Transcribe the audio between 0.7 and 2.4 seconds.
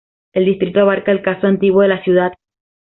abarca el casco antiguo de la ciudad.